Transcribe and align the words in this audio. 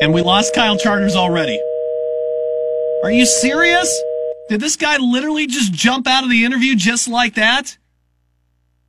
And 0.00 0.14
we 0.14 0.22
lost 0.22 0.54
Kyle 0.54 0.78
Charters 0.78 1.16
already. 1.16 1.60
Are 3.02 3.10
you 3.10 3.26
serious? 3.26 4.00
Did 4.48 4.60
this 4.60 4.76
guy 4.76 4.96
literally 4.96 5.48
just 5.48 5.72
jump 5.72 6.06
out 6.06 6.22
of 6.22 6.30
the 6.30 6.44
interview 6.44 6.76
just 6.76 7.08
like 7.08 7.34
that? 7.34 7.76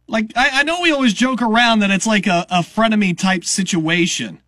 Like, 0.07 0.31
I, 0.35 0.59
I 0.59 0.63
know 0.63 0.81
we 0.81 0.91
always 0.91 1.13
joke 1.13 1.41
around 1.41 1.79
that 1.79 1.89
it's 1.89 2.05
like 2.05 2.27
a, 2.27 2.45
a 2.49 2.59
frenemy 2.59 3.17
type 3.17 3.43
situation 3.43 4.39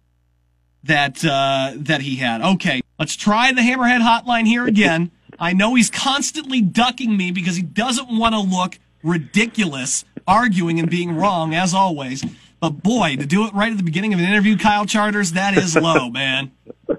that, 0.84 1.26
uh, 1.26 1.74
that 1.78 2.02
he 2.02 2.18
had. 2.18 2.42
Okay, 2.42 2.82
let's 3.00 3.16
try 3.16 3.52
the 3.52 3.62
Hammerhead 3.62 4.02
hotline 4.02 4.46
here 4.46 4.68
again. 4.68 5.12
I 5.40 5.54
know 5.54 5.74
he's 5.74 5.90
constantly 5.90 6.62
ducking 6.62 7.18
me 7.18 7.32
because 7.32 7.56
he 7.56 7.64
doesn't 7.64 8.08
want 8.08 8.36
to 8.36 8.40
look 8.40 8.78
ridiculous 9.04 10.06
arguing 10.28 10.80
and 10.80 10.90
being 10.90 11.16
wrong 11.16 11.56
as 11.56 11.74
always. 11.74 12.24
But 12.62 12.84
boy, 12.84 13.16
to 13.18 13.26
do 13.26 13.48
it 13.48 13.54
right 13.54 13.72
at 13.72 13.78
the 13.78 13.84
beginning 13.84 14.14
of 14.14 14.20
an 14.20 14.26
interview, 14.26 14.56
Kyle 14.56 14.86
Charters, 14.86 15.34
that 15.34 15.58
is 15.58 15.76
low, 15.76 16.10
man. 16.12 16.52
As 16.88 16.98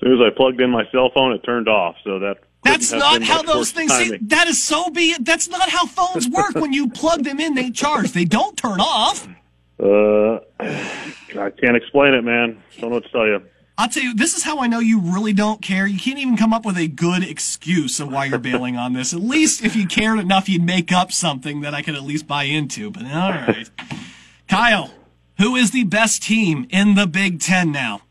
soon 0.00 0.14
as 0.14 0.20
I 0.20 0.34
plugged 0.34 0.60
in 0.60 0.70
my 0.70 0.84
cell 0.90 1.10
phone, 1.14 1.32
it 1.32 1.44
turned 1.44 1.68
off. 1.68 1.96
So 2.02 2.18
that 2.18 2.38
that's 2.64 2.90
not 2.90 3.22
how 3.22 3.42
those 3.42 3.70
things. 3.70 3.92
See, 3.92 4.16
that 4.22 4.48
is 4.48 4.62
so 4.62 4.90
be. 4.90 5.14
That's 5.20 5.48
not 5.48 5.68
how 5.68 5.86
phones 5.86 6.28
work. 6.28 6.54
when 6.54 6.72
you 6.72 6.88
plug 6.88 7.22
them 7.22 7.38
in, 7.38 7.54
they 7.54 7.70
charge. 7.70 8.12
They 8.12 8.24
don't 8.24 8.56
turn 8.56 8.80
off. 8.80 9.28
Uh, 9.78 10.38
I 10.60 11.50
can't 11.50 11.76
explain 11.76 12.14
it, 12.14 12.22
man. 12.22 12.62
Don't 12.78 12.90
know 12.90 12.96
what 12.96 13.04
to 13.04 13.10
tell 13.10 13.26
you. 13.26 13.42
I'll 13.78 13.88
tell 13.88 14.02
you, 14.02 14.14
this 14.14 14.36
is 14.36 14.44
how 14.44 14.60
I 14.60 14.68
know 14.68 14.78
you 14.78 15.00
really 15.00 15.32
don't 15.32 15.60
care. 15.60 15.86
You 15.86 15.98
can't 15.98 16.18
even 16.18 16.36
come 16.36 16.52
up 16.52 16.64
with 16.64 16.76
a 16.76 16.86
good 16.86 17.24
excuse 17.24 17.98
of 18.00 18.12
why 18.12 18.26
you're 18.26 18.38
bailing 18.38 18.76
on 18.76 18.92
this. 18.92 19.12
At 19.12 19.20
least 19.20 19.64
if 19.64 19.74
you 19.74 19.86
cared 19.86 20.18
enough, 20.18 20.48
you'd 20.48 20.62
make 20.62 20.92
up 20.92 21.10
something 21.10 21.62
that 21.62 21.74
I 21.74 21.82
could 21.82 21.94
at 21.94 22.02
least 22.02 22.26
buy 22.26 22.44
into. 22.44 22.90
But 22.90 23.04
all 23.06 23.30
right. 23.30 23.68
Kyle, 24.52 24.90
who 25.38 25.56
is 25.56 25.70
the 25.70 25.84
best 25.84 26.22
team 26.22 26.66
in 26.68 26.94
the 26.94 27.06
Big 27.06 27.40
Ten 27.40 27.72
now? 27.72 28.02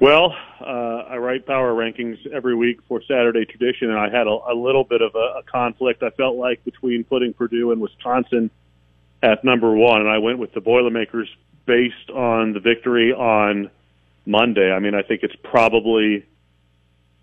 Well, 0.00 0.34
uh, 0.58 0.64
I 0.64 1.18
write 1.18 1.44
power 1.44 1.74
rankings 1.74 2.26
every 2.32 2.54
week 2.54 2.78
for 2.88 3.02
Saturday 3.02 3.44
Tradition, 3.44 3.90
and 3.90 3.98
I 3.98 4.08
had 4.08 4.26
a, 4.26 4.30
a 4.30 4.54
little 4.54 4.84
bit 4.84 5.02
of 5.02 5.14
a, 5.14 5.40
a 5.40 5.42
conflict. 5.42 6.02
I 6.02 6.08
felt 6.08 6.36
like 6.36 6.64
between 6.64 7.04
putting 7.04 7.34
Purdue 7.34 7.72
and 7.72 7.80
Wisconsin 7.82 8.50
at 9.22 9.44
number 9.44 9.74
one, 9.74 10.00
and 10.00 10.08
I 10.08 10.16
went 10.16 10.38
with 10.38 10.54
the 10.54 10.62
Boilermakers 10.62 11.28
based 11.66 12.08
on 12.08 12.54
the 12.54 12.60
victory 12.60 13.12
on 13.12 13.70
Monday. 14.24 14.72
I 14.72 14.78
mean, 14.78 14.94
I 14.94 15.02
think 15.02 15.24
it's 15.24 15.36
probably 15.42 16.24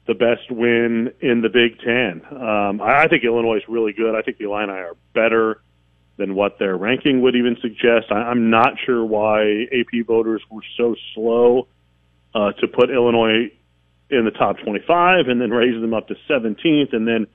the 0.05 0.13
best 0.13 0.51
win 0.51 1.11
in 1.21 1.41
the 1.41 1.49
Big 1.49 1.79
Ten. 1.79 2.21
Um, 2.39 2.81
I, 2.81 3.05
I 3.05 3.07
think 3.07 3.23
Illinois 3.23 3.57
is 3.57 3.63
really 3.67 3.93
good. 3.93 4.13
I 4.13 4.21
think 4.21 4.37
the 4.37 4.45
Illini 4.45 4.73
are 4.73 4.95
better 5.15 5.59
than 6.17 6.35
what 6.35 6.59
their 6.59 6.77
ranking 6.77 7.21
would 7.21 7.35
even 7.35 7.57
suggest. 7.61 8.11
I, 8.11 8.15
I'm 8.15 8.49
not 8.49 8.73
sure 8.85 9.03
why 9.03 9.65
AP 9.71 10.05
voters 10.05 10.41
were 10.49 10.61
so 10.77 10.95
slow 11.13 11.67
uh, 12.35 12.51
to 12.53 12.67
put 12.67 12.89
Illinois 12.89 13.51
in 14.09 14.25
the 14.25 14.31
top 14.31 14.57
25 14.59 15.27
and 15.27 15.41
then 15.41 15.49
raise 15.49 15.79
them 15.81 15.93
up 15.93 16.07
to 16.09 16.15
17th. 16.29 16.93
And 16.93 17.07
then 17.07 17.27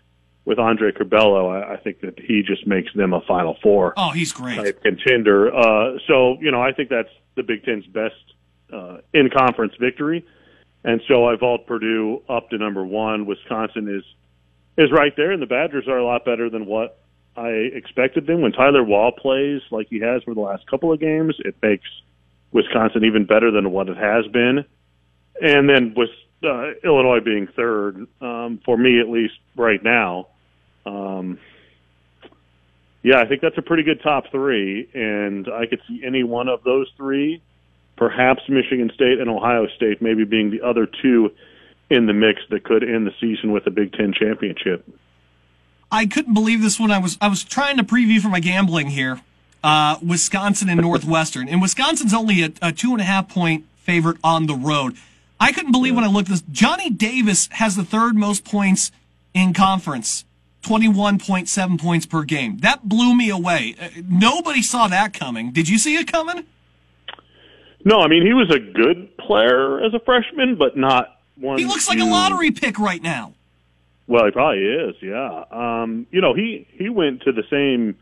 with 0.44 0.58
Andre 0.58 0.92
Curbelo, 0.92 1.50
I, 1.50 1.74
I 1.74 1.76
think 1.76 2.00
that 2.02 2.18
he 2.18 2.42
just 2.42 2.66
makes 2.66 2.92
them 2.94 3.12
a 3.12 3.20
Final 3.22 3.56
Four. 3.62 3.94
Oh, 3.96 4.10
he's 4.10 4.32
great. 4.32 4.56
Type 4.56 4.82
contender. 4.82 5.54
Uh, 5.54 5.98
so, 6.06 6.38
you 6.40 6.50
know, 6.50 6.62
I 6.62 6.72
think 6.72 6.88
that's 6.88 7.10
the 7.36 7.42
Big 7.42 7.64
Ten's 7.64 7.86
best 7.86 8.14
uh, 8.72 8.98
in 9.12 9.28
conference 9.30 9.74
victory. 9.80 10.24
And 10.84 11.02
so 11.08 11.26
I 11.26 11.36
vault 11.36 11.66
Purdue 11.66 12.22
up 12.28 12.50
to 12.50 12.58
number 12.58 12.84
one. 12.84 13.26
Wisconsin 13.26 13.88
is 13.88 14.04
is 14.76 14.92
right 14.92 15.12
there, 15.16 15.32
and 15.32 15.42
the 15.42 15.46
Badgers 15.46 15.88
are 15.88 15.98
a 15.98 16.04
lot 16.04 16.24
better 16.24 16.48
than 16.48 16.64
what 16.64 17.00
I 17.38 17.50
expected 17.50 18.26
them. 18.26 18.42
When 18.42 18.52
Tyler 18.52 18.82
Wahl 18.82 19.12
plays 19.12 19.60
like 19.70 19.86
he 19.88 20.00
has 20.00 20.22
for 20.24 20.34
the 20.34 20.40
last 20.40 20.66
couple 20.66 20.92
of 20.92 20.98
games, 20.98 21.36
it 21.38 21.54
makes 21.62 21.86
Wisconsin 22.52 23.04
even 23.04 23.26
better 23.26 23.52
than 23.52 23.70
what 23.70 23.88
it 23.88 23.96
has 23.96 24.26
been. 24.32 24.64
And 25.40 25.68
then 25.68 25.94
with 25.96 26.10
uh, 26.42 26.72
Illinois 26.82 27.20
being 27.24 27.46
third, 27.54 28.06
um, 28.20 28.60
for 28.64 28.76
me 28.76 29.00
at 29.00 29.08
least 29.08 29.34
right 29.56 29.82
now, 29.82 30.28
um, 30.84 31.38
yeah, 33.04 33.20
I 33.20 33.26
think 33.28 33.40
that's 33.40 33.56
a 33.56 33.62
pretty 33.62 33.84
good 33.84 34.02
top 34.02 34.24
three, 34.32 34.88
and 34.92 35.46
I 35.48 35.66
could 35.66 35.80
see 35.86 36.02
any 36.04 36.24
one 36.24 36.48
of 36.48 36.64
those 36.64 36.90
three, 36.96 37.40
perhaps 37.96 38.42
Michigan 38.48 38.90
State 38.92 39.20
and 39.20 39.30
Ohio 39.30 39.68
State, 39.76 40.02
maybe 40.02 40.24
being 40.24 40.50
the 40.50 40.66
other 40.66 40.86
two 40.86 41.30
in 41.88 42.06
the 42.06 42.12
mix 42.12 42.40
that 42.50 42.64
could 42.64 42.82
end 42.82 43.06
the 43.06 43.14
season 43.20 43.52
with 43.52 43.66
a 43.66 43.70
Big 43.70 43.92
Ten 43.92 44.12
championship. 44.12 44.84
I 45.90 46.06
couldn't 46.06 46.34
believe 46.34 46.60
this 46.62 46.78
one. 46.78 46.90
I 46.90 46.98
was 46.98 47.16
I 47.20 47.28
was 47.28 47.44
trying 47.44 47.76
to 47.78 47.84
preview 47.84 48.20
for 48.20 48.28
my 48.28 48.40
gambling 48.40 48.88
here. 48.88 49.20
Uh, 49.62 49.96
Wisconsin 50.06 50.68
and 50.68 50.80
Northwestern, 50.80 51.48
and 51.48 51.60
Wisconsin's 51.60 52.14
only 52.14 52.42
a, 52.42 52.52
a, 52.62 52.70
two 52.70 52.92
and 52.92 53.00
a 53.00 53.04
half 53.04 53.28
point 53.28 53.64
favorite 53.78 54.18
on 54.22 54.46
the 54.46 54.54
road. 54.54 54.94
I 55.40 55.50
couldn't 55.52 55.72
believe 55.72 55.96
when 55.96 56.04
I 56.04 56.08
looked 56.08 56.28
this. 56.28 56.42
Johnny 56.52 56.90
Davis 56.90 57.48
has 57.52 57.74
the 57.74 57.84
third 57.84 58.14
most 58.14 58.44
points 58.44 58.92
in 59.34 59.52
conference. 59.52 60.24
21.7 60.62 61.80
points 61.80 62.06
per 62.06 62.24
game. 62.24 62.58
That 62.58 62.88
blew 62.88 63.16
me 63.16 63.30
away. 63.30 63.74
Uh, 63.80 63.88
nobody 64.08 64.60
saw 64.62 64.88
that 64.88 65.14
coming. 65.14 65.52
Did 65.52 65.68
you 65.68 65.78
see 65.78 65.96
it 65.96 66.10
coming? 66.10 66.44
No, 67.84 68.00
I 68.00 68.08
mean 68.08 68.26
he 68.26 68.34
was 68.34 68.50
a 68.50 68.58
good 68.58 69.16
player 69.16 69.82
as 69.84 69.94
a 69.94 70.00
freshman, 70.00 70.56
but 70.56 70.76
not 70.76 71.20
one. 71.36 71.58
He 71.58 71.64
looks 71.64 71.88
like 71.88 72.00
a 72.00 72.04
lottery 72.04 72.50
pick 72.50 72.78
right 72.78 73.02
now. 73.02 73.32
Well, 74.08 74.24
he 74.24 74.30
probably 74.30 74.64
is. 74.64 74.96
Yeah. 75.02 75.44
Um, 75.50 76.06
you 76.10 76.22
know, 76.22 76.34
he 76.34 76.66
he 76.72 76.88
went 76.88 77.22
to 77.22 77.32
the 77.32 77.44
same 77.50 77.96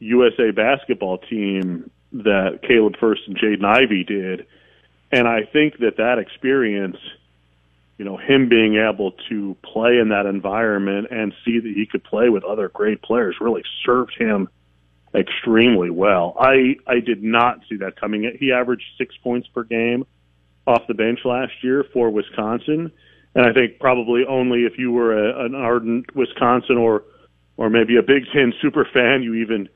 USA 0.00 0.50
basketball 0.50 1.18
team 1.18 1.90
that 2.12 2.60
Caleb 2.66 2.96
Furst 3.00 3.22
and 3.28 3.38
Jaden 3.38 3.64
Ivey 3.64 4.04
did, 4.04 4.46
and 5.12 5.28
I 5.28 5.44
think 5.44 5.78
that 5.78 5.98
that 5.98 6.18
experience, 6.18 6.96
you 7.96 8.04
know, 8.04 8.16
him 8.16 8.48
being 8.48 8.74
able 8.76 9.12
to 9.28 9.56
play 9.62 9.98
in 9.98 10.08
that 10.08 10.26
environment 10.26 11.08
and 11.12 11.32
see 11.44 11.60
that 11.60 11.72
he 11.74 11.86
could 11.86 12.02
play 12.02 12.28
with 12.28 12.42
other 12.42 12.68
great 12.68 13.00
players 13.00 13.36
really 13.40 13.62
served 13.84 14.14
him 14.18 14.48
extremely 15.14 15.90
well. 15.90 16.36
I 16.40 16.74
I 16.88 16.98
did 16.98 17.22
not 17.22 17.60
see 17.68 17.76
that 17.76 18.00
coming. 18.00 18.36
He 18.40 18.50
averaged 18.50 18.84
six 18.98 19.16
points 19.22 19.46
per 19.46 19.62
game 19.62 20.06
off 20.66 20.88
the 20.88 20.94
bench 20.94 21.20
last 21.24 21.52
year 21.62 21.84
for 21.92 22.10
Wisconsin 22.10 22.90
and 23.36 23.44
I 23.44 23.52
think 23.52 23.78
probably 23.78 24.22
only 24.26 24.60
if 24.60 24.78
you 24.78 24.90
were 24.90 25.12
a, 25.12 25.44
an 25.44 25.54
ardent 25.54 26.16
Wisconsin 26.16 26.78
or 26.78 27.04
or 27.58 27.70
maybe 27.70 27.96
a 27.96 28.02
Big 28.02 28.24
Ten 28.32 28.52
super 28.60 28.86
fan, 28.92 29.22
you 29.22 29.34
even 29.34 29.68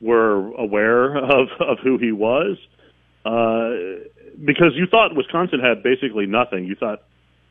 were 0.00 0.52
aware 0.54 1.16
of 1.16 1.48
of 1.60 1.78
who 1.82 1.98
he 1.98 2.12
was, 2.12 2.56
uh, 3.26 4.06
because 4.42 4.72
you 4.76 4.86
thought 4.86 5.16
Wisconsin 5.16 5.58
had 5.58 5.82
basically 5.82 6.26
nothing. 6.26 6.64
You 6.64 6.76
thought, 6.76 7.02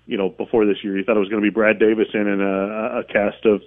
you 0.08 0.18
know, 0.18 0.30
before 0.30 0.66
this 0.66 0.78
year, 0.82 0.98
you 0.98 1.04
thought 1.04 1.18
it 1.18 1.20
was 1.20 1.30
going 1.30 1.44
to 1.44 1.46
be 1.46 1.54
Brad 1.54 1.78
Davison 1.78 2.28
and 2.28 2.42
a, 2.42 3.00
a 3.00 3.04
cast 3.04 3.46
of 3.46 3.62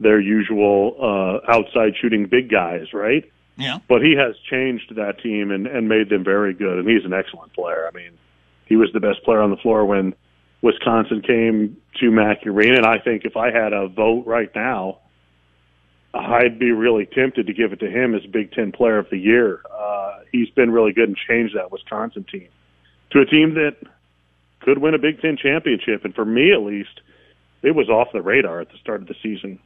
their 0.00 0.18
usual 0.18 0.96
uh, 0.98 1.52
outside 1.52 1.92
shooting 2.00 2.26
big 2.26 2.50
guys, 2.50 2.94
right? 2.94 3.30
Yeah. 3.58 3.78
But 3.88 4.02
he 4.02 4.14
has 4.16 4.36
changed 4.50 4.96
that 4.96 5.20
team 5.22 5.50
and, 5.50 5.66
and 5.66 5.88
made 5.88 6.08
them 6.08 6.24
very 6.24 6.54
good, 6.54 6.78
and 6.78 6.88
he's 6.88 7.04
an 7.04 7.12
excellent 7.12 7.52
player. 7.52 7.88
I 7.90 7.94
mean, 7.94 8.12
he 8.66 8.76
was 8.76 8.90
the 8.92 9.00
best 9.00 9.22
player 9.22 9.40
on 9.40 9.50
the 9.50 9.56
floor 9.56 9.84
when 9.84 10.14
Wisconsin 10.66 11.22
came 11.22 11.76
to 12.00 12.10
Mackey 12.10 12.48
Arena, 12.48 12.78
and 12.78 12.86
I 12.86 12.98
think 12.98 13.24
if 13.24 13.36
I 13.36 13.52
had 13.52 13.72
a 13.72 13.86
vote 13.86 14.26
right 14.26 14.50
now, 14.52 14.98
I'd 16.12 16.58
be 16.58 16.72
really 16.72 17.06
tempted 17.06 17.46
to 17.46 17.52
give 17.52 17.72
it 17.72 17.78
to 17.80 17.88
him 17.88 18.16
as 18.16 18.26
Big 18.26 18.50
Ten 18.50 18.72
Player 18.72 18.98
of 18.98 19.08
the 19.08 19.16
Year. 19.16 19.60
Uh, 19.72 20.18
he's 20.32 20.50
been 20.50 20.72
really 20.72 20.92
good 20.92 21.08
and 21.08 21.16
changed 21.16 21.54
that 21.54 21.70
Wisconsin 21.70 22.24
team 22.24 22.48
to 23.10 23.20
a 23.20 23.26
team 23.26 23.54
that 23.54 23.76
could 24.58 24.78
win 24.78 24.94
a 24.94 24.98
Big 24.98 25.20
Ten 25.20 25.36
championship. 25.36 26.04
And 26.04 26.12
for 26.12 26.24
me, 26.24 26.52
at 26.52 26.62
least, 26.62 27.00
it 27.62 27.76
was 27.76 27.88
off 27.88 28.08
the 28.12 28.20
radar 28.20 28.60
at 28.60 28.72
the 28.72 28.78
start 28.78 29.02
of 29.02 29.06
the 29.06 29.14
season. 29.22 29.60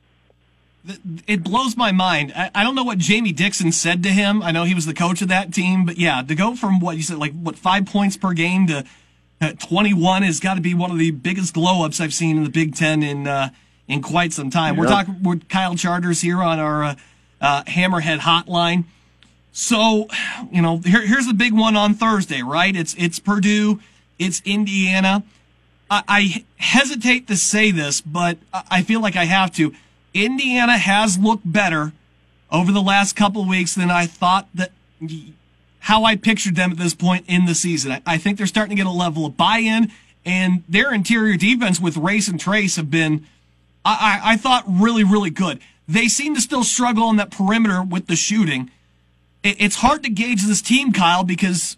It 1.27 1.43
blows 1.43 1.79
my 1.79 1.93
mind. 1.93 2.35
I 2.35 2.63
don't 2.63 2.75
know 2.75 2.85
what 2.85 2.99
Jamie 2.99 3.33
Dixon 3.33 3.73
said 3.73 4.03
to 4.03 4.11
him. 4.11 4.43
I 4.43 4.51
know 4.51 4.65
he 4.65 4.75
was 4.75 4.85
the 4.85 4.95
coach 4.95 5.23
of 5.23 5.29
that 5.29 5.55
team, 5.55 5.87
but 5.87 5.97
yeah, 5.97 6.23
to 6.23 6.35
go 6.35 6.55
from 6.57 6.79
what 6.79 6.97
you 6.97 7.03
said, 7.03 7.19
like 7.19 7.33
what 7.33 7.57
five 7.57 7.87
points 7.87 8.19
per 8.19 8.35
game 8.35 8.67
to 8.67 8.85
21 9.41 10.23
has 10.23 10.39
got 10.41 10.55
to 10.55 10.61
be 10.61 10.75
one 10.75 10.91
of 10.91 10.99
the 10.99 11.11
biggest 11.11 11.55
glow 11.55 11.85
ups 11.85 12.01
I've 12.01 12.13
seen 12.13 12.37
in 12.37 12.45
the 12.45 12.51
Big 12.51 12.75
Ten 12.75 13.03
in 13.03 13.27
uh, 13.27 13.51
in 13.89 14.03
quite 14.03 14.33
some 14.33 14.51
time. 14.51 14.75
Yep. 14.75 14.81
We're 14.81 14.89
talking 14.89 15.23
with 15.23 15.49
Kyle 15.49 15.75
Charters 15.75 16.21
here 16.21 16.43
on 16.43 16.59
our 16.59 16.85
uh, 16.85 16.95
uh, 17.41 17.63
Hammerhead 17.65 18.19
Hotline. 18.19 18.85
So, 19.53 20.07
you 20.53 20.63
know, 20.63 20.79
here, 20.79 21.05
here's 21.05 21.27
the 21.27 21.35
big 21.35 21.53
one 21.53 21.75
on 21.75 21.95
Thursday, 21.95 22.43
right? 22.43 22.75
It's 22.77 22.95
it's 22.99 23.19
Purdue, 23.19 23.81
it's 24.19 24.43
Indiana. 24.45 25.25
I, 25.91 26.03
I 26.07 26.45
hesitate 26.59 27.27
to 27.29 27.37
say 27.37 27.71
this, 27.71 28.01
but 28.01 28.39
I 28.53 28.83
feel 28.83 29.01
like 29.01 29.17
I 29.17 29.25
have 29.25 29.53
to. 29.57 29.75
Indiana 30.15 30.77
has 30.79 31.19
looked 31.19 31.51
better 31.51 31.93
over 32.51 32.73
the 32.73 32.83
last 32.83 33.17
couple 33.17 33.43
of 33.43 33.49
weeks 33.49 33.75
than 33.75 33.91
I 33.91 34.07
thought 34.07 34.49
that 34.55 34.73
how 35.81 36.05
I 36.05 36.17
pictured 36.17 36.57
them 36.57 36.71
at 36.71 36.79
this 36.79 36.95
point 36.95 37.25
in 37.29 37.47
the 37.47 37.55
season. 37.55 37.93
I, 37.93 38.03
I 38.07 38.19
think 38.19 38.39
they're 38.39 38.47
starting 38.47 38.77
to 38.77 38.83
get 38.83 38.87
a 38.87 38.95
level 38.95 39.27
of 39.27 39.37
buy-in, 39.37 39.91
and 40.25 40.63
their 40.69 40.93
interior 40.95 41.37
defense 41.37 41.81
with 41.81 41.97
Race 41.97 42.29
and 42.29 42.39
Trayce 42.39 42.77
have 42.77 42.91
been, 42.91 43.27
I, 43.85 44.21
I, 44.23 44.33
I 44.33 44.37
thought, 44.37 44.65
really, 44.69 45.05
really 45.05 45.31
good. 45.31 45.61
They 45.89 46.07
seem 46.09 46.35
to 46.35 46.41
still 46.41 46.63
struggle 46.63 47.05
on 47.05 47.17
that 47.17 47.31
perimeter 47.31 47.83
with 47.83 48.07
the 48.07 48.17
shooting. 48.17 48.71
It, 49.43 49.57
it's 49.59 49.77
hard 49.77 50.03
to 50.05 50.11
gauge 50.11 50.45
this 50.47 50.63
team, 50.63 50.93
Kyle, 50.93 51.25
because 51.25 51.77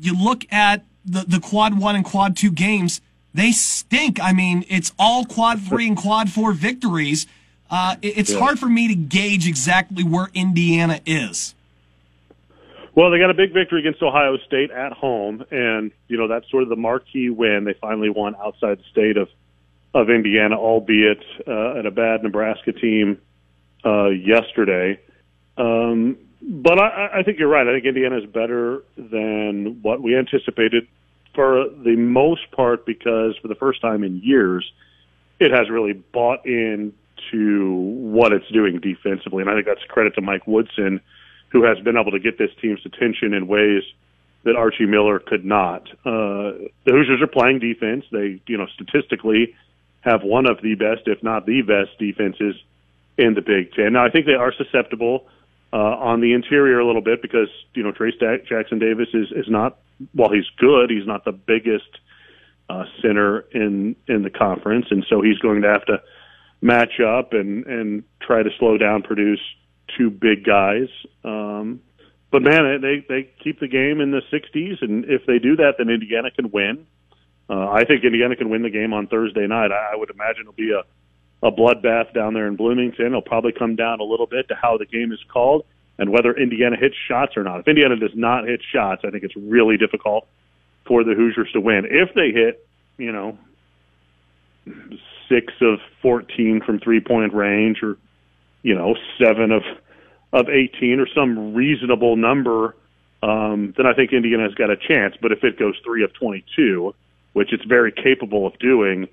you 0.00 0.20
look 0.20 0.50
at 0.52 0.84
the, 1.04 1.24
the 1.28 1.40
quad 1.40 1.78
one 1.78 1.94
and 1.94 2.04
quad 2.04 2.36
two 2.36 2.50
games, 2.50 3.00
they 3.34 3.52
stink. 3.52 4.20
I 4.20 4.32
mean, 4.32 4.64
it's 4.68 4.92
all 4.98 5.24
quad 5.24 5.60
three 5.60 5.86
and 5.86 5.96
quad 5.96 6.30
four 6.30 6.52
victories. 6.52 7.26
Uh, 7.70 7.96
it's 8.02 8.32
yeah. 8.32 8.38
hard 8.38 8.58
for 8.58 8.66
me 8.66 8.88
to 8.88 8.94
gauge 8.94 9.46
exactly 9.46 10.04
where 10.04 10.28
Indiana 10.34 11.00
is. 11.06 11.54
Well, 12.94 13.10
they 13.10 13.18
got 13.18 13.30
a 13.30 13.34
big 13.34 13.54
victory 13.54 13.80
against 13.80 14.02
Ohio 14.02 14.36
State 14.46 14.70
at 14.70 14.92
home, 14.92 15.44
and 15.50 15.92
you 16.08 16.18
know 16.18 16.28
that's 16.28 16.50
sort 16.50 16.62
of 16.62 16.68
the 16.68 16.76
marquee 16.76 17.30
win. 17.30 17.64
They 17.64 17.74
finally 17.80 18.10
won 18.10 18.34
outside 18.36 18.78
the 18.78 18.84
state 18.90 19.16
of 19.16 19.28
of 19.94 20.10
Indiana, 20.10 20.56
albeit 20.56 21.22
uh, 21.46 21.78
at 21.78 21.86
a 21.86 21.90
bad 21.90 22.22
Nebraska 22.22 22.72
team 22.72 23.18
uh, 23.84 24.08
yesterday. 24.08 25.00
Um, 25.56 26.18
but 26.42 26.78
I, 26.78 27.20
I 27.20 27.22
think 27.22 27.38
you're 27.38 27.48
right. 27.48 27.66
I 27.66 27.72
think 27.72 27.84
Indiana 27.84 28.18
is 28.18 28.26
better 28.26 28.82
than 28.96 29.80
what 29.82 30.02
we 30.02 30.16
anticipated 30.16 30.86
for 31.34 31.68
the 31.84 31.96
most 31.96 32.50
part 32.50 32.84
because 32.84 33.36
for 33.40 33.48
the 33.48 33.54
first 33.54 33.80
time 33.80 34.02
in 34.04 34.20
years, 34.22 34.70
it 35.40 35.50
has 35.50 35.70
really 35.70 35.92
bought 35.92 36.44
in 36.44 36.92
to 37.30 37.72
what 37.72 38.32
it's 38.32 38.48
doing 38.50 38.80
defensively, 38.80 39.42
and 39.42 39.50
I 39.50 39.54
think 39.54 39.66
that's 39.66 39.84
credit 39.88 40.14
to 40.16 40.20
Mike 40.20 40.46
Woodson, 40.46 41.00
who 41.52 41.64
has 41.64 41.78
been 41.80 41.96
able 41.96 42.10
to 42.12 42.18
get 42.18 42.38
this 42.38 42.50
team's 42.60 42.80
attention 42.84 43.34
in 43.34 43.46
ways 43.46 43.82
that 44.44 44.56
Archie 44.56 44.86
Miller 44.86 45.18
could 45.18 45.44
not. 45.44 45.88
Uh, 46.04 46.66
the 46.84 46.90
Hoosiers 46.90 47.20
are 47.22 47.28
playing 47.28 47.60
defense. 47.60 48.04
They, 48.10 48.40
you 48.46 48.56
know, 48.56 48.66
statistically 48.74 49.54
have 50.00 50.22
one 50.22 50.46
of 50.46 50.60
the 50.62 50.74
best, 50.74 51.06
if 51.06 51.22
not 51.22 51.46
the 51.46 51.62
best, 51.62 51.96
defenses 51.98 52.56
in 53.16 53.34
the 53.34 53.42
Big 53.42 53.72
Ten. 53.72 53.92
Now, 53.92 54.04
I 54.04 54.10
think 54.10 54.26
they 54.26 54.34
are 54.34 54.52
susceptible 54.52 55.26
uh, 55.72 55.76
on 55.76 56.20
the 56.20 56.32
interior 56.32 56.80
a 56.80 56.86
little 56.86 57.02
bit 57.02 57.22
because 57.22 57.48
you 57.74 57.82
know 57.82 57.92
Trayce 57.92 58.18
Jackson 58.48 58.78
Davis 58.78 59.08
is 59.14 59.30
is 59.32 59.46
not 59.48 59.78
while 60.12 60.30
he's 60.30 60.48
good, 60.58 60.90
he's 60.90 61.06
not 61.06 61.24
the 61.24 61.32
biggest 61.32 61.88
uh, 62.68 62.84
center 63.00 63.40
in 63.52 63.96
in 64.08 64.22
the 64.22 64.30
conference, 64.30 64.86
and 64.90 65.04
so 65.08 65.22
he's 65.22 65.38
going 65.38 65.62
to 65.62 65.68
have 65.68 65.84
to 65.86 66.02
match 66.60 67.00
up 67.00 67.32
and 67.32 67.66
and 67.66 68.04
try 68.20 68.42
to 68.42 68.50
slow 68.58 68.76
down 68.76 69.02
Purdue's 69.02 69.40
two 69.96 70.10
big 70.10 70.44
guys. 70.44 70.88
Um, 71.24 71.80
but 72.30 72.42
man, 72.42 72.80
they 72.80 73.04
they 73.08 73.30
keep 73.42 73.60
the 73.60 73.68
game 73.68 74.00
in 74.00 74.10
the 74.10 74.22
60s, 74.32 74.82
and 74.82 75.04
if 75.04 75.26
they 75.26 75.38
do 75.38 75.56
that, 75.56 75.74
then 75.78 75.90
Indiana 75.90 76.30
can 76.30 76.50
win. 76.50 76.86
Uh, 77.50 77.68
I 77.68 77.84
think 77.84 78.04
Indiana 78.04 78.36
can 78.36 78.48
win 78.48 78.62
the 78.62 78.70
game 78.70 78.92
on 78.94 79.06
Thursday 79.06 79.46
night. 79.46 79.70
I, 79.70 79.92
I 79.92 79.96
would 79.96 80.10
imagine 80.10 80.42
it'll 80.42 80.52
be 80.54 80.72
a 80.72 80.82
a 81.42 81.50
bloodbath 81.50 82.14
down 82.14 82.34
there 82.34 82.46
in 82.46 82.56
Bloomington. 82.56 83.06
It'll 83.06 83.20
probably 83.20 83.52
come 83.52 83.74
down 83.74 84.00
a 84.00 84.04
little 84.04 84.26
bit 84.26 84.48
to 84.48 84.54
how 84.54 84.78
the 84.78 84.86
game 84.86 85.12
is 85.12 85.18
called 85.32 85.64
and 85.98 86.10
whether 86.10 86.32
Indiana 86.32 86.76
hits 86.76 86.94
shots 87.08 87.36
or 87.36 87.42
not. 87.42 87.60
If 87.60 87.68
Indiana 87.68 87.96
does 87.96 88.14
not 88.14 88.46
hit 88.46 88.60
shots, 88.72 89.02
I 89.04 89.10
think 89.10 89.24
it's 89.24 89.36
really 89.36 89.76
difficult 89.76 90.26
for 90.86 91.04
the 91.04 91.14
Hoosiers 91.14 91.50
to 91.52 91.60
win. 91.60 91.84
If 91.84 92.14
they 92.14 92.30
hit, 92.30 92.66
you 92.96 93.12
know, 93.12 93.38
six 95.28 95.52
of 95.60 95.80
14 96.00 96.62
from 96.64 96.78
three 96.78 97.00
point 97.00 97.34
range 97.34 97.82
or, 97.82 97.98
you 98.62 98.74
know, 98.74 98.96
seven 99.18 99.52
of, 99.52 99.62
of 100.32 100.48
18 100.48 101.00
or 101.00 101.06
some 101.14 101.54
reasonable 101.54 102.16
number, 102.16 102.76
um, 103.22 103.74
then 103.76 103.86
I 103.86 103.94
think 103.94 104.12
Indiana's 104.12 104.54
got 104.54 104.70
a 104.70 104.76
chance. 104.76 105.14
But 105.20 105.32
if 105.32 105.44
it 105.44 105.58
goes 105.58 105.74
three 105.84 106.04
of 106.04 106.12
22, 106.14 106.94
which 107.32 107.52
it's 107.52 107.64
very 107.64 107.92
capable 107.92 108.46
of 108.46 108.58
doing, 108.58 109.08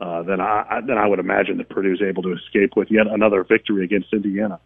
uh, 0.00 0.22
then 0.22 0.40
I 0.40 0.80
then 0.86 0.98
I 0.98 1.06
would 1.06 1.20
imagine 1.20 1.58
that 1.58 1.68
Purdue's 1.68 2.02
able 2.02 2.22
to 2.24 2.32
escape 2.32 2.76
with 2.76 2.90
yet 2.90 3.06
another 3.06 3.44
victory 3.44 3.84
against 3.84 4.12
Indiana. 4.12 4.58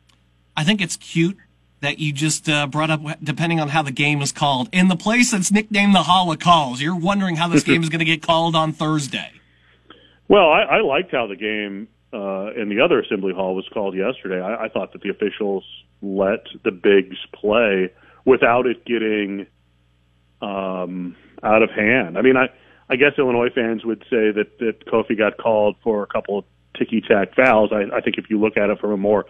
I 0.56 0.64
think 0.64 0.80
it's 0.80 0.96
cute 0.96 1.36
that 1.80 1.98
you 1.98 2.12
just 2.12 2.48
uh, 2.48 2.66
brought 2.66 2.90
up, 2.90 3.02
depending 3.22 3.60
on 3.60 3.68
how 3.68 3.82
the 3.82 3.90
game 3.90 4.22
is 4.22 4.32
called, 4.32 4.68
in 4.72 4.88
the 4.88 4.96
place 4.96 5.32
that's 5.32 5.52
nicknamed 5.52 5.94
the 5.94 6.04
Hall 6.04 6.32
of 6.32 6.38
Calls. 6.38 6.80
You're 6.80 6.96
wondering 6.96 7.36
how 7.36 7.48
this 7.48 7.62
game 7.64 7.82
is 7.82 7.90
going 7.90 7.98
to 7.98 8.06
get 8.06 8.22
called 8.22 8.56
on 8.56 8.72
Thursday. 8.72 9.32
Well, 10.28 10.48
I, 10.50 10.62
I 10.62 10.80
liked 10.80 11.12
how 11.12 11.26
the 11.26 11.36
game 11.36 11.88
uh, 12.12 12.52
in 12.54 12.68
the 12.68 12.80
other 12.80 13.00
assembly 13.00 13.32
hall 13.32 13.54
was 13.54 13.68
called 13.72 13.94
yesterday. 13.94 14.40
I, 14.40 14.64
I 14.64 14.68
thought 14.68 14.92
that 14.92 15.02
the 15.02 15.10
officials 15.10 15.64
let 16.02 16.46
the 16.64 16.70
bigs 16.70 17.16
play 17.32 17.92
without 18.24 18.66
it 18.66 18.84
getting 18.84 19.46
um, 20.40 21.16
out 21.42 21.62
of 21.62 21.70
hand. 21.70 22.18
I 22.18 22.22
mean, 22.22 22.36
I 22.36 22.48
I 22.88 22.96
guess 22.96 23.12
Illinois 23.18 23.50
fans 23.54 23.84
would 23.84 24.02
say 24.10 24.30
that 24.30 24.58
that 24.60 24.86
Kofi 24.86 25.18
got 25.18 25.38
called 25.38 25.76
for 25.82 26.02
a 26.02 26.06
couple 26.06 26.38
of 26.38 26.44
ticky 26.78 27.00
tack 27.00 27.34
fouls. 27.34 27.70
I, 27.72 27.96
I 27.96 28.00
think 28.00 28.18
if 28.18 28.30
you 28.30 28.38
look 28.40 28.56
at 28.56 28.70
it 28.70 28.78
from 28.78 28.92
a 28.92 28.96
more 28.96 29.26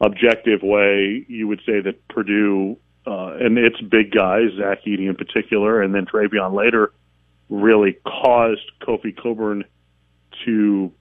objective 0.00 0.62
way, 0.62 1.24
you 1.28 1.48
would 1.48 1.60
say 1.64 1.80
that 1.80 2.06
Purdue 2.08 2.76
uh, 3.06 3.36
and 3.40 3.56
its 3.56 3.80
big 3.80 4.12
guys, 4.12 4.50
Zach 4.58 4.84
Edey 4.86 5.08
in 5.08 5.14
particular, 5.14 5.80
and 5.80 5.94
then 5.94 6.04
Trevion 6.06 6.52
later, 6.52 6.92
really 7.48 7.96
caused 8.04 8.70
Kofi 8.82 9.16
Cockburn 9.16 9.64
to 10.44 10.92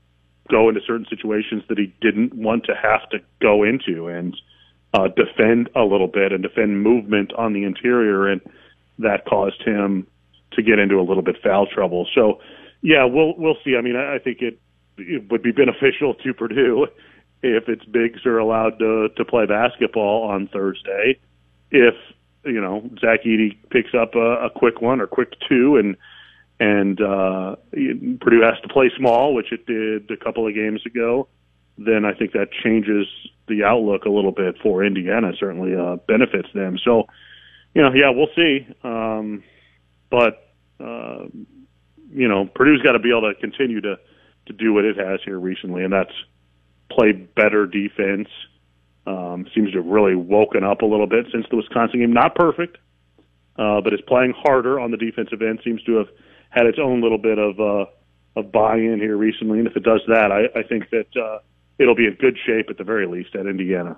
go 0.49 0.69
into 0.69 0.81
certain 0.85 1.05
situations 1.09 1.63
that 1.69 1.77
he 1.77 1.93
didn't 2.01 2.33
want 2.33 2.65
to 2.65 2.75
have 2.75 3.07
to 3.09 3.19
go 3.41 3.63
into 3.63 4.07
and 4.07 4.35
uh, 4.93 5.07
defend 5.09 5.69
a 5.75 5.81
little 5.81 6.07
bit 6.07 6.31
and 6.31 6.41
defend 6.41 6.81
movement 6.81 7.33
on 7.33 7.53
the 7.53 7.63
interior, 7.63 8.27
and 8.27 8.41
that 8.99 9.25
caused 9.25 9.61
him 9.63 10.07
to 10.53 10.61
get 10.63 10.79
into 10.79 10.95
a 10.95 11.03
little 11.03 11.23
bit 11.23 11.35
foul 11.43 11.67
trouble. 11.67 12.07
So, 12.15 12.39
yeah, 12.81 13.05
we'll 13.05 13.35
we'll 13.37 13.57
see. 13.63 13.75
I 13.77 13.81
mean, 13.81 13.95
I, 13.95 14.15
I 14.15 14.19
think 14.19 14.41
it 14.41 14.59
it 14.97 15.29
would 15.29 15.43
be 15.43 15.51
beneficial 15.51 16.15
to 16.15 16.33
Purdue 16.33 16.87
if 17.43 17.69
its 17.69 17.85
bigs 17.85 18.25
are 18.25 18.37
allowed 18.37 18.79
to 18.79 19.09
to 19.15 19.25
play 19.25 19.45
basketball 19.45 20.23
on 20.23 20.47
Thursday. 20.47 21.19
If 21.69 21.95
you 22.45 22.61
know 22.61 22.89
Zach 22.99 23.23
Edey 23.23 23.57
picks 23.69 23.93
up 23.93 24.15
a, 24.15 24.45
a 24.45 24.49
quick 24.49 24.81
one 24.81 25.01
or 25.01 25.07
quick 25.07 25.33
two, 25.47 25.75
and 25.75 25.97
and 26.59 26.99
uh, 26.99 27.55
Purdue 27.71 28.41
has 28.41 28.59
to 28.63 28.67
play 28.69 28.91
small, 28.97 29.33
which 29.33 29.51
it 29.51 29.65
did 29.65 30.09
a 30.09 30.17
couple 30.17 30.47
of 30.47 30.55
games 30.55 30.81
ago, 30.85 31.27
then 31.77 32.05
I 32.05 32.13
think 32.13 32.31
that 32.31 32.51
changes 32.51 33.05
the 33.47 33.63
outlook 33.63 34.05
a 34.05 34.09
little 34.09 34.31
bit 34.31 34.55
for 34.61 34.83
Indiana. 34.83 35.31
Certainly 35.39 35.75
uh, 35.75 35.97
benefits 36.07 36.49
them. 36.53 36.77
So, 36.83 37.07
you 37.75 37.81
know, 37.81 37.93
yeah, 37.93 38.09
we'll 38.09 38.33
see. 38.35 38.67
Um, 38.83 39.43
but 40.09 40.53
uh, 40.79 41.25
you 42.11 42.27
know, 42.27 42.45
Purdue's 42.55 42.81
got 42.81 42.93
to 42.93 42.99
be 42.99 43.09
able 43.09 43.33
to 43.33 43.39
continue 43.39 43.81
to 43.81 43.97
to 44.47 44.53
do 44.53 44.73
what 44.73 44.85
it 44.85 44.97
has 44.97 45.19
here 45.25 45.39
recently, 45.39 45.83
and 45.83 45.91
that's 45.91 46.13
play 46.89 47.11
better 47.11 47.65
defense. 47.67 48.29
Um, 49.05 49.45
seems 49.53 49.71
to 49.71 49.77
have 49.77 49.85
really 49.85 50.15
woken 50.15 50.63
up 50.63 50.81
a 50.81 50.85
little 50.85 51.07
bit 51.07 51.27
since 51.31 51.45
the 51.49 51.57
Wisconsin 51.57 51.99
game. 51.99 52.13
Not 52.13 52.35
perfect, 52.35 52.77
uh, 53.57 53.81
but 53.81 53.93
is 53.93 54.01
playing 54.07 54.33
harder 54.37 54.79
on 54.79 54.91
the 54.91 54.97
defensive 54.97 55.41
end. 55.41 55.59
Seems 55.63 55.83
to 55.83 55.97
have 55.97 56.07
had 56.49 56.65
its 56.65 56.79
own 56.79 57.01
little 57.01 57.17
bit 57.17 57.37
of 57.37 57.59
uh, 57.59 57.85
of 58.35 58.51
buy-in 58.51 58.99
here 58.99 59.17
recently. 59.17 59.59
And 59.59 59.67
if 59.67 59.75
it 59.75 59.83
does 59.83 60.01
that, 60.07 60.31
I, 60.31 60.59
I 60.59 60.63
think 60.63 60.89
that 60.91 61.15
uh, 61.15 61.39
it'll 61.77 61.95
be 61.95 62.05
in 62.05 62.13
good 62.15 62.37
shape 62.45 62.69
at 62.69 62.77
the 62.77 62.83
very 62.83 63.07
least 63.07 63.35
at 63.35 63.47
Indiana. 63.47 63.97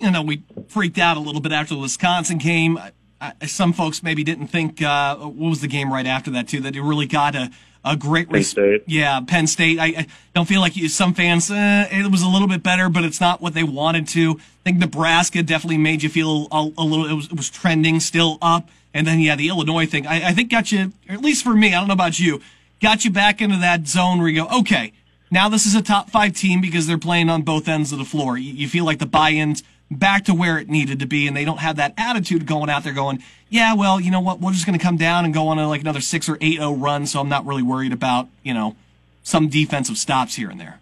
You 0.00 0.10
know, 0.10 0.22
we 0.22 0.42
freaked 0.68 0.98
out 0.98 1.16
a 1.16 1.20
little 1.20 1.40
bit 1.40 1.52
after 1.52 1.74
the 1.74 1.80
Wisconsin 1.80 2.38
game. 2.38 2.78
I, 3.20 3.32
some 3.46 3.72
folks 3.72 4.02
maybe 4.02 4.24
didn't 4.24 4.48
think 4.48 4.82
uh, 4.82 5.16
what 5.16 5.50
was 5.50 5.60
the 5.60 5.68
game 5.68 5.92
right 5.92 6.06
after 6.06 6.30
that 6.32 6.48
too 6.48 6.60
that 6.60 6.76
it 6.76 6.82
really 6.82 7.06
got 7.06 7.34
a 7.34 7.50
a 7.86 7.96
great 7.96 8.28
Penn 8.28 8.42
State. 8.42 8.82
Yeah, 8.86 9.20
Penn 9.20 9.46
State. 9.46 9.78
I, 9.78 9.86
I 9.86 10.06
don't 10.34 10.46
feel 10.46 10.60
like 10.60 10.76
you, 10.76 10.88
some 10.88 11.14
fans. 11.14 11.50
Eh, 11.50 11.88
it 11.92 12.10
was 12.10 12.22
a 12.22 12.28
little 12.28 12.48
bit 12.48 12.62
better, 12.62 12.88
but 12.88 13.04
it's 13.04 13.20
not 13.20 13.40
what 13.40 13.54
they 13.54 13.62
wanted 13.62 14.08
to. 14.08 14.32
I 14.32 14.62
think 14.64 14.78
Nebraska 14.78 15.42
definitely 15.42 15.78
made 15.78 16.02
you 16.02 16.08
feel 16.08 16.48
a, 16.50 16.68
a 16.76 16.82
little. 16.82 17.06
It 17.06 17.14
was, 17.14 17.26
it 17.26 17.36
was 17.36 17.48
trending 17.48 18.00
still 18.00 18.38
up, 18.42 18.68
and 18.96 19.06
then 19.06 19.20
yeah, 19.20 19.36
the 19.36 19.48
Illinois 19.48 19.86
thing. 19.86 20.06
I, 20.06 20.28
I 20.28 20.32
think 20.32 20.50
got 20.50 20.72
you. 20.72 20.92
at 21.08 21.20
least 21.20 21.44
for 21.44 21.54
me, 21.54 21.74
I 21.74 21.78
don't 21.78 21.88
know 21.88 21.94
about 21.94 22.18
you. 22.18 22.40
Got 22.80 23.04
you 23.04 23.10
back 23.10 23.40
into 23.42 23.58
that 23.58 23.86
zone 23.86 24.18
where 24.18 24.28
you 24.28 24.44
go, 24.44 24.58
okay, 24.60 24.92
now 25.30 25.48
this 25.48 25.66
is 25.66 25.74
a 25.74 25.82
top 25.82 26.10
five 26.10 26.34
team 26.34 26.60
because 26.60 26.86
they're 26.86 26.98
playing 26.98 27.28
on 27.28 27.42
both 27.42 27.68
ends 27.68 27.92
of 27.92 27.98
the 27.98 28.04
floor. 28.04 28.38
You, 28.38 28.52
you 28.52 28.68
feel 28.68 28.84
like 28.84 28.98
the 28.98 29.06
buy-ins 29.06 29.62
back 29.90 30.24
to 30.24 30.34
where 30.34 30.58
it 30.58 30.68
needed 30.68 30.98
to 31.00 31.06
be, 31.06 31.26
and 31.26 31.36
they 31.36 31.44
don't 31.44 31.60
have 31.60 31.76
that 31.76 31.94
attitude 31.96 32.46
going 32.46 32.70
out 32.70 32.84
there 32.84 32.92
going, 32.92 33.22
yeah, 33.48 33.74
well, 33.74 34.00
you 34.00 34.10
know 34.10 34.20
what, 34.20 34.40
we're 34.40 34.52
just 34.52 34.66
going 34.66 34.78
to 34.78 34.82
come 34.82 34.96
down 34.96 35.24
and 35.24 35.32
go 35.32 35.48
on 35.48 35.58
a, 35.58 35.68
like 35.68 35.80
another 35.80 36.00
six 36.00 36.28
or 36.28 36.38
eight 36.40 36.56
zero 36.56 36.72
run, 36.72 37.06
so 37.06 37.20
I'm 37.20 37.28
not 37.28 37.46
really 37.46 37.62
worried 37.62 37.92
about 37.92 38.28
you 38.42 38.54
know 38.54 38.76
some 39.22 39.48
defensive 39.48 39.98
stops 39.98 40.36
here 40.36 40.50
and 40.50 40.60
there. 40.60 40.78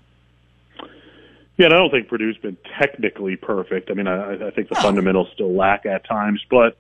Yeah, 1.57 1.67
and 1.67 1.75
I 1.75 1.77
don't 1.79 1.91
think 1.91 2.09
Purdue's 2.09 2.37
been 2.39 2.57
technically 2.79 3.37
perfect. 3.37 3.91
I 3.91 3.95
mean, 3.95 4.09
I, 4.09 4.49
I 4.49 4.51
think 4.51 4.69
the 4.69 4.75
no. 4.75 4.83
fundamentals 4.83 5.29
still 5.33 5.55
lack 5.55 5.87
at 5.87 6.05
times, 6.05 6.45
but 6.51 6.77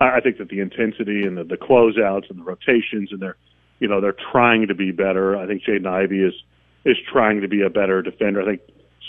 I 0.00 0.20
think 0.20 0.38
that 0.38 0.48
the 0.48 0.60
intensity 0.60 1.22
and 1.26 1.38
the, 1.38 1.44
the 1.44 1.56
closeouts 1.56 2.28
and 2.28 2.38
the 2.38 2.44
rotations 2.44 3.10
and 3.12 3.20
they're, 3.20 3.36
you 3.80 3.88
know, 3.88 4.00
they're 4.00 4.16
trying 4.32 4.68
to 4.68 4.74
be 4.74 4.92
better. 4.92 5.36
I 5.36 5.46
think 5.46 5.62
Jaden 5.62 5.86
Ivey 5.86 6.20
is 6.20 6.34
is 6.84 6.96
trying 7.12 7.40
to 7.40 7.48
be 7.48 7.62
a 7.62 7.70
better 7.70 8.02
defender. 8.02 8.42
I 8.42 8.44
think 8.44 8.60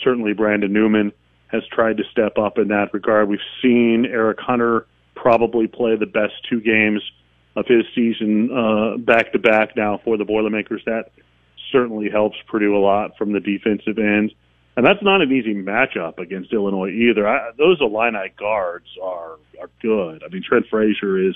certainly 0.03 0.33
Brandon 0.33 0.71
Newman 0.71 1.11
has 1.47 1.63
tried 1.71 1.97
to 1.97 2.03
step 2.11 2.37
up 2.37 2.57
in 2.57 2.69
that 2.69 2.93
regard. 2.93 3.29
We've 3.29 3.39
seen 3.61 4.05
Eric 4.09 4.39
Hunter 4.39 4.87
probably 5.15 5.67
play 5.67 5.95
the 5.95 6.05
best 6.05 6.33
two 6.49 6.59
games 6.61 7.01
of 7.55 7.65
his 7.67 7.83
season 7.95 9.03
back 9.05 9.31
to 9.33 9.39
back 9.39 9.75
now 9.75 9.99
for 10.03 10.17
the 10.17 10.25
Boilermakers. 10.25 10.81
That 10.85 11.11
certainly 11.71 12.09
helps 12.09 12.37
Purdue 12.47 12.75
a 12.75 12.79
lot 12.79 13.17
from 13.17 13.31
the 13.33 13.39
defensive 13.39 13.97
end. 13.97 14.33
And 14.77 14.85
that's 14.85 15.01
not 15.01 15.21
an 15.21 15.31
easy 15.31 15.55
matchup 15.55 16.19
against 16.19 16.53
Illinois 16.53 16.91
either. 16.91 17.27
I, 17.27 17.49
those 17.57 17.81
Illini 17.81 18.31
guards 18.37 18.85
are 19.03 19.37
are 19.59 19.71
good. 19.81 20.23
I 20.23 20.29
mean, 20.29 20.43
Trent 20.47 20.67
Frazier 20.69 21.17
is 21.17 21.35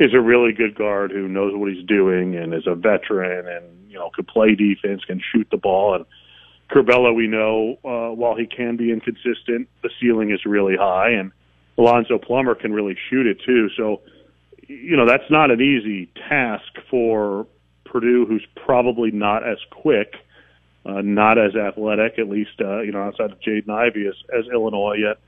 is 0.00 0.14
a 0.14 0.20
really 0.20 0.52
good 0.52 0.74
guard 0.74 1.10
who 1.10 1.28
knows 1.28 1.52
what 1.54 1.70
he's 1.70 1.86
doing 1.86 2.34
and 2.34 2.54
is 2.54 2.66
a 2.66 2.74
veteran 2.74 3.46
and 3.46 3.90
you 3.90 3.98
know 3.98 4.10
could 4.14 4.26
play 4.26 4.54
defense, 4.54 5.04
can 5.04 5.20
shoot 5.32 5.46
the 5.50 5.58
ball. 5.58 5.96
And 5.96 6.06
Curbelo, 6.70 7.14
we 7.14 7.28
know, 7.28 7.78
uh, 7.84 8.14
while 8.14 8.34
he 8.34 8.46
can 8.46 8.76
be 8.76 8.90
inconsistent, 8.90 9.68
the 9.82 9.90
ceiling 10.00 10.30
is 10.32 10.44
really 10.46 10.76
high, 10.76 11.10
and 11.10 11.32
Alfonso 11.78 12.18
Plummer 12.18 12.54
can 12.54 12.72
really 12.72 12.96
shoot 13.10 13.26
it 13.26 13.38
too. 13.44 13.68
So, 13.76 14.00
you 14.66 14.96
know, 14.96 15.06
that's 15.06 15.30
not 15.30 15.50
an 15.50 15.60
easy 15.60 16.10
task 16.28 16.72
for 16.90 17.46
Purdue, 17.84 18.24
who's 18.26 18.46
probably 18.56 19.10
not 19.10 19.46
as 19.46 19.58
quick, 19.70 20.14
uh, 20.86 21.02
not 21.02 21.38
as 21.38 21.54
athletic, 21.56 22.18
at 22.18 22.28
least 22.28 22.60
uh, 22.60 22.80
you 22.80 22.92
know 22.92 23.02
outside 23.02 23.32
of 23.32 23.40
Jaden 23.40 23.70
Ivey 23.70 24.06
as, 24.06 24.14
as 24.36 24.46
Illinois. 24.52 24.96
Yet 24.98 25.18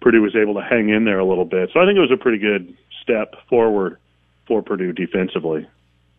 Purdue 0.00 0.22
was 0.22 0.34
able 0.36 0.54
to 0.54 0.62
hang 0.62 0.88
in 0.88 1.04
there 1.04 1.18
a 1.18 1.24
little 1.24 1.44
bit. 1.44 1.70
So 1.72 1.80
I 1.80 1.86
think 1.86 1.96
it 1.96 2.00
was 2.00 2.12
a 2.12 2.16
pretty 2.16 2.38
good 2.38 2.76
step 3.02 3.34
forward 3.48 3.98
for 4.46 4.62
Purdue 4.62 4.92
defensively. 4.92 5.66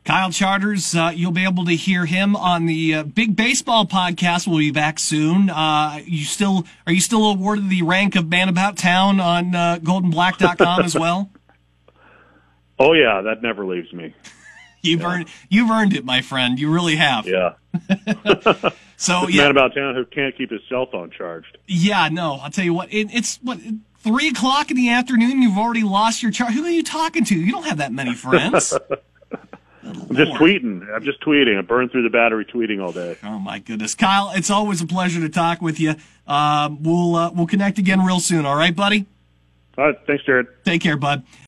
Kyle 0.06 0.32
Charters, 0.32 0.96
uh, 0.96 1.12
you'll 1.14 1.34
be 1.34 1.44
able 1.44 1.66
to 1.66 1.76
hear 1.76 2.06
him 2.06 2.34
on 2.38 2.66
the 2.66 2.96
uh, 2.96 3.04
Big 3.04 3.36
Baseball 3.36 3.86
podcast. 3.86 4.48
We'll 4.48 4.60
be 4.60 4.72
back 4.72 5.00
soon. 5.00 5.50
Uh, 5.50 6.00
you 6.06 6.24
still 6.24 6.66
are 6.86 6.94
you 6.94 7.02
still 7.02 7.30
awarded 7.30 7.70
the 7.70 7.82
rank 7.82 8.16
of 8.16 8.30
man 8.30 8.48
about 8.48 8.78
town 8.78 9.20
on 9.20 9.54
uh, 9.54 9.80
GoldandBlack.com 9.82 10.84
as 10.84 10.96
well? 10.96 11.30
Oh 12.80 12.94
yeah, 12.94 13.22
that 13.22 13.42
never 13.42 13.66
leaves 13.66 13.92
me. 13.92 14.14
You've 14.82 15.02
yeah. 15.02 15.14
earned 15.14 15.28
you've 15.50 15.70
earned 15.70 15.94
it, 15.94 16.06
my 16.06 16.22
friend. 16.22 16.60
You 16.60 16.72
really 16.72 16.96
have. 16.96 17.28
Yeah. 17.28 17.54
so 18.98 19.28
yeah, 19.28 19.44
man 19.44 19.52
about 19.52 19.76
town 19.76 19.96
who 19.96 20.06
can't 20.06 20.36
keep 20.38 20.52
his 20.52 20.62
cell 20.70 20.86
phone 20.86 21.12
charged. 21.12 21.58
Yeah, 21.68 22.10
no. 22.10 22.40
I'll 22.42 22.52
tell 22.52 22.66
you 22.66 22.74
what. 22.74 22.92
It, 22.94 23.10
it's 23.14 23.38
what 23.38 23.60
three 24.00 24.30
o'clock 24.30 24.72
in 24.72 24.78
the 24.78 24.90
afternoon. 24.90 25.42
You've 25.42 25.58
already 25.58 25.84
lost 25.84 26.22
your 26.22 26.32
charge. 26.32 26.54
Who 26.54 26.64
are 26.64 26.70
you 26.70 26.84
talking 26.84 27.26
to? 27.26 27.36
You 27.36 27.52
don't 27.52 27.66
have 27.66 27.78
that 27.78 27.92
many 27.92 28.14
friends. 28.14 28.74
I'm 29.84 30.16
just 30.16 30.32
tweeting. 30.34 30.94
I'm 30.94 31.04
just 31.04 31.22
tweeting. 31.22 31.58
I 31.58 31.62
burn 31.62 31.88
through 31.90 32.04
the 32.04 32.10
battery 32.10 32.46
tweeting 32.46 32.84
all 32.84 32.92
day. 32.92 33.18
Oh 33.24 33.40
my 33.40 33.60
goodness, 33.60 33.96
Kyle! 33.96 34.32
It's 34.36 34.50
always 34.50 34.82
a 34.82 34.88
pleasure 34.88 35.22
to 35.22 35.30
talk 35.30 35.62
with 35.62 35.80
you. 35.80 35.96
Uh, 36.26 36.70
we'll 36.80 37.16
uh, 37.16 37.32
we'll 37.32 37.48
connect 37.48 37.78
again 37.78 38.06
real 38.06 38.20
soon. 38.20 38.46
All 38.46 38.56
right, 38.56 38.76
buddy. 38.76 39.06
All 39.78 39.86
right. 39.86 40.00
Thanks, 40.06 40.26
Jared. 40.26 40.48
Take 40.66 40.82
care, 40.82 40.98
bud. 40.98 41.24